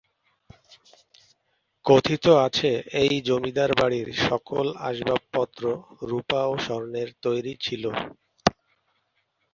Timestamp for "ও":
6.45-6.63